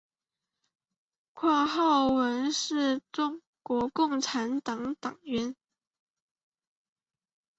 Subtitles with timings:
[1.35, 5.55] 况浩文是中国共产党党员。